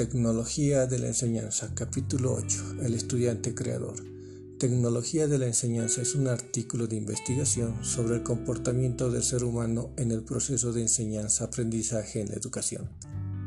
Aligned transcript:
Tecnología 0.00 0.86
de 0.86 0.98
la 0.98 1.08
enseñanza, 1.08 1.74
capítulo 1.74 2.32
8. 2.32 2.76
El 2.86 2.94
estudiante 2.94 3.54
creador. 3.54 3.96
Tecnología 4.58 5.28
de 5.28 5.36
la 5.36 5.46
enseñanza 5.46 6.00
es 6.00 6.14
un 6.14 6.26
artículo 6.26 6.86
de 6.86 6.96
investigación 6.96 7.84
sobre 7.84 8.14
el 8.14 8.22
comportamiento 8.22 9.10
del 9.10 9.22
ser 9.22 9.44
humano 9.44 9.90
en 9.98 10.10
el 10.10 10.22
proceso 10.22 10.72
de 10.72 10.80
enseñanza-aprendizaje 10.80 12.22
en 12.22 12.30
la 12.30 12.36
educación. 12.36 12.88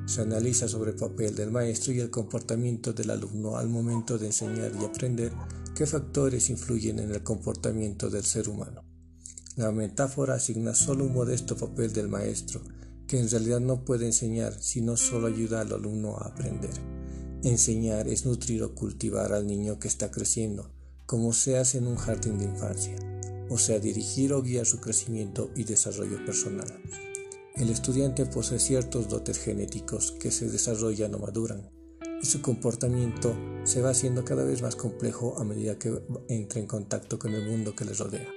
Se 0.06 0.22
analiza 0.22 0.68
sobre 0.68 0.92
el 0.92 0.98
papel 0.98 1.34
del 1.34 1.50
maestro 1.50 1.92
y 1.92 2.02
el 2.02 2.12
comportamiento 2.12 2.94
del 2.94 3.10
alumno 3.10 3.58
al 3.58 3.68
momento 3.68 4.20
de 4.20 4.28
enseñar 4.28 4.74
y 4.80 4.86
aprender 4.86 5.34
qué 5.74 5.88
factores 5.88 6.52
influyen 6.52 7.00
en 7.00 7.10
el 7.10 7.24
comportamiento 7.24 8.12
del 8.12 8.26
ser 8.26 8.48
humano. 8.48 8.84
La 9.56 9.72
metáfora 9.72 10.36
asigna 10.36 10.76
solo 10.76 11.06
un 11.06 11.16
modesto 11.16 11.58
papel 11.58 11.94
del 11.94 12.10
maestro, 12.10 12.62
que 13.08 13.20
en 13.20 13.30
realidad 13.30 13.60
no 13.60 13.84
puede 13.86 14.06
enseñar, 14.06 14.54
sino 14.62 14.98
solo 14.98 15.28
ayuda 15.28 15.62
al 15.62 15.74
alumno 15.74 16.18
a 16.18 16.28
aprender. 16.28 16.74
Enseñar 17.44 18.08
es 18.08 18.26
nutrir 18.26 18.64
o 18.64 18.74
cultivar 18.74 19.34
al 19.34 19.46
niño 19.46 19.80
que 19.80 19.88
está 19.88 20.12
creciendo, 20.12 20.72
como 21.06 21.34
se 21.34 21.58
hace 21.58 21.78
en 21.78 21.88
un 21.88 21.98
jardín 21.98 22.38
de 22.38 22.46
infancia, 22.46 22.96
o 23.50 23.58
sea, 23.58 23.80
dirigir 23.80 24.34
o 24.34 24.42
guiar 24.42 24.66
su 24.66 24.80
crecimiento 24.80 25.52
y 25.56 25.66
desarrollo 25.66 26.26
personal. 26.26 26.68
El 27.56 27.70
estudiante 27.70 28.26
posee 28.26 28.60
ciertos 28.60 29.10
dotes 29.10 29.38
genéticos 29.38 30.14
que 30.14 30.32
se 30.32 30.50
desarrollan 30.50 31.14
o 31.16 31.20
maduran, 31.20 31.70
y 32.22 32.26
su 32.26 32.42
comportamiento 32.42 33.36
se 33.66 33.82
va 33.82 33.90
haciendo 33.90 34.24
cada 34.24 34.44
vez 34.44 34.62
más 34.62 34.76
complejo 34.76 35.38
a 35.38 35.44
medida 35.44 35.78
que 35.78 36.02
entra 36.30 36.62
en 36.62 36.68
contacto 36.68 37.20
con 37.20 37.34
el 37.34 37.46
mundo 37.46 37.76
que 37.76 37.86
le 37.86 37.94
rodea. 37.94 38.28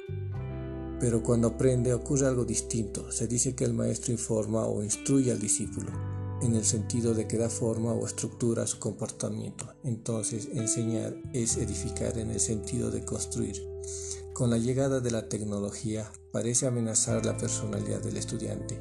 Pero 0.99 1.23
cuando 1.23 1.49
aprende 1.49 1.93
ocurre 1.93 2.27
algo 2.27 2.45
distinto. 2.45 3.13
Se 3.13 3.27
dice 3.27 3.55
que 3.55 3.65
el 3.65 3.75
maestro 3.75 4.13
informa 4.13 4.67
o 4.67 4.83
instruye 4.83 5.31
al 5.31 5.39
discípulo, 5.39 5.91
en 6.41 6.55
el 6.55 6.65
sentido 6.65 7.13
de 7.13 7.29
que 7.29 7.37
da 7.37 7.51
forma 7.51 7.93
o 7.93 8.07
estructura 8.07 8.63
a 8.63 8.67
su 8.67 8.79
comportamiento. 8.79 9.67
Entonces, 9.85 10.49
enseñar 10.55 11.15
es 11.33 11.59
edificar 11.59 12.17
en 12.19 12.31
el 12.31 12.41
sentido 12.41 12.91
de 12.91 13.05
construir. 13.05 13.63
Con 14.33 14.51
la 14.51 14.59
llegada 14.59 15.01
de 15.01 15.11
la 15.11 15.29
tecnología 15.29 16.11
parece 16.31 16.67
amenazar 16.67 17.25
la 17.25 17.37
personalidad 17.37 18.01
del 18.01 18.19
estudiante, 18.19 18.79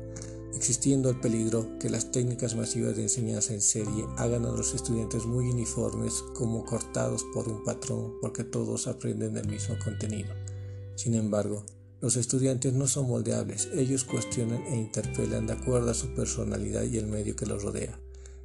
existiendo 0.54 1.10
el 1.10 1.20
peligro 1.20 1.78
que 1.80 1.90
las 1.90 2.12
técnicas 2.12 2.56
masivas 2.56 2.96
de 2.96 3.04
enseñanza 3.04 3.54
en 3.54 3.62
serie 3.62 4.06
hagan 4.18 4.46
a 4.46 4.52
los 4.52 4.74
estudiantes 4.74 5.26
muy 5.26 5.50
uniformes 5.50 6.24
como 6.34 6.66
cortados 6.66 7.24
por 7.34 7.48
un 7.48 7.64
patrón 7.64 8.16
porque 8.22 8.44
todos 8.44 8.88
aprenden 8.88 9.38
el 9.38 9.48
mismo 9.48 9.76
contenido. 9.84 10.34
Sin 10.96 11.14
embargo, 11.14 11.64
los 12.02 12.18
estudiantes 12.18 12.74
no 12.74 12.88
son 12.88 13.08
moldeables, 13.08 13.70
ellos 13.74 14.04
cuestionan 14.04 14.64
e 14.68 14.76
interpelan 14.76 15.48
de 15.48 15.54
acuerdo 15.54 15.92
a 15.92 15.94
su 15.94 16.14
personalidad 16.14 16.84
y 16.84 16.98
el 16.98 17.08
medio 17.08 17.36
que 17.36 17.46
los 17.46 17.64
rodea. 17.64 18.00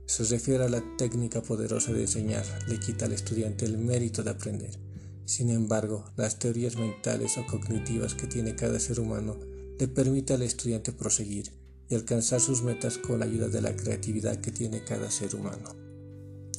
Se 0.06 0.24
refiere 0.24 0.64
a 0.64 0.68
la 0.68 0.82
técnica 0.96 1.42
poderosa 1.42 1.92
de 1.92 2.02
enseñar, 2.02 2.44
le 2.68 2.80
quita 2.80 3.04
al 3.04 3.12
estudiante 3.12 3.64
el 3.64 3.78
mérito 3.78 4.22
de 4.22 4.30
aprender. 4.30 4.78
Sin 5.24 5.50
embargo, 5.50 6.04
las 6.16 6.38
teorías 6.38 6.76
mentales 6.76 7.38
o 7.38 7.46
cognitivas 7.46 8.14
que 8.14 8.26
tiene 8.26 8.56
cada 8.56 8.80
ser 8.80 8.98
humano 8.98 9.38
le 9.78 9.88
permiten 9.88 10.36
al 10.36 10.42
estudiante 10.42 10.92
proseguir 10.92 11.52
y 11.88 11.94
alcanzar 11.94 12.40
sus 12.40 12.62
metas 12.62 12.98
con 12.98 13.20
la 13.20 13.26
ayuda 13.26 13.48
de 13.48 13.60
la 13.60 13.74
creatividad 13.76 14.40
que 14.40 14.52
tiene 14.52 14.84
cada 14.84 15.10
ser 15.10 15.34
humano. 15.34 15.89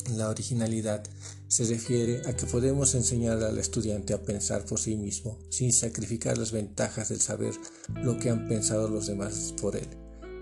La 0.09 0.29
originalidad 0.29 1.03
se 1.47 1.65
refiere 1.65 2.21
a 2.27 2.35
que 2.35 2.45
podemos 2.45 2.95
enseñar 2.95 3.43
al 3.43 3.57
estudiante 3.57 4.13
a 4.13 4.21
pensar 4.21 4.65
por 4.65 4.79
sí 4.79 4.95
mismo 4.95 5.37
sin 5.49 5.71
sacrificar 5.71 6.37
las 6.37 6.51
ventajas 6.51 7.09
del 7.09 7.21
saber 7.21 7.53
lo 7.95 8.17
que 8.17 8.29
han 8.29 8.47
pensado 8.47 8.89
los 8.89 9.07
demás 9.07 9.53
por 9.61 9.75
él, 9.75 9.87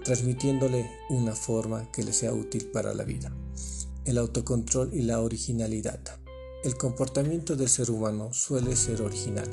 transmitiéndole 0.03 0.89
una 1.09 1.35
forma 1.35 1.91
que 1.91 2.03
le 2.03 2.13
sea 2.13 2.33
útil 2.33 2.67
para 2.67 2.93
la 2.93 3.03
vida. 3.03 3.35
El 4.05 4.17
autocontrol 4.17 4.93
y 4.93 5.01
la 5.01 5.19
originalidad. 5.19 5.99
El 6.63 6.75
comportamiento 6.75 7.55
del 7.55 7.69
ser 7.69 7.91
humano 7.91 8.33
suele 8.33 8.75
ser 8.75 9.01
original, 9.01 9.49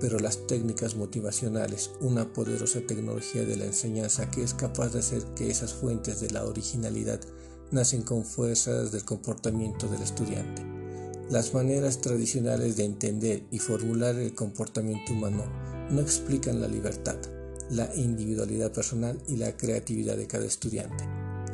pero 0.00 0.18
las 0.18 0.46
técnicas 0.46 0.96
motivacionales, 0.96 1.90
una 2.00 2.32
poderosa 2.32 2.80
tecnología 2.86 3.44
de 3.44 3.56
la 3.56 3.64
enseñanza 3.64 4.30
que 4.30 4.42
es 4.42 4.52
capaz 4.52 4.90
de 4.90 4.98
hacer 4.98 5.24
que 5.34 5.50
esas 5.50 5.72
fuentes 5.72 6.20
de 6.20 6.30
la 6.30 6.44
originalidad 6.44 7.20
nacen 7.70 8.02
con 8.02 8.24
fuerzas 8.24 8.92
del 8.92 9.04
comportamiento 9.04 9.88
del 9.88 10.02
estudiante. 10.02 10.62
Las 11.30 11.54
maneras 11.54 12.00
tradicionales 12.00 12.76
de 12.76 12.84
entender 12.84 13.44
y 13.50 13.58
formular 13.58 14.16
el 14.16 14.34
comportamiento 14.34 15.12
humano 15.12 15.44
no 15.90 16.00
explican 16.00 16.60
la 16.60 16.68
libertad, 16.68 17.16
la 17.70 17.90
individualidad 17.96 18.72
personal 18.72 19.18
y 19.26 19.36
la 19.36 19.56
creatividad 19.56 20.16
de 20.16 20.26
cada 20.26 20.44
estudiante. 20.44 21.04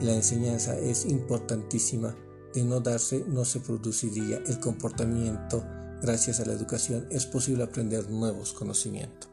La 0.00 0.14
enseñanza 0.14 0.76
es 0.78 1.04
importantísima, 1.04 2.16
de 2.52 2.64
no 2.64 2.80
darse 2.80 3.24
no 3.28 3.44
se 3.44 3.60
produciría 3.60 4.42
el 4.46 4.58
comportamiento. 4.58 5.64
Gracias 6.02 6.40
a 6.40 6.46
la 6.46 6.52
educación 6.52 7.06
es 7.10 7.26
posible 7.26 7.62
aprender 7.62 8.10
nuevos 8.10 8.52
conocimientos. 8.52 9.29